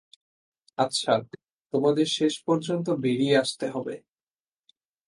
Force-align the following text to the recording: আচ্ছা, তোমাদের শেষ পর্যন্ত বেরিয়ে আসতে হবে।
আচ্ছা, 0.77 1.13
তোমাদের 1.73 2.07
শেষ 2.11 2.33
পর্যন্ত 2.47 2.87
বেরিয়ে 3.01 3.35
আসতে 3.37 3.65
হবে। 3.69 3.95